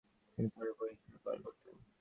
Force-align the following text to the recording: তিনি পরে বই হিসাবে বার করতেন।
তিনি 0.33 0.49
পরে 0.55 0.71
বই 0.79 0.89
হিসাবে 0.93 1.19
বার 1.25 1.37
করতেন। 1.45 1.75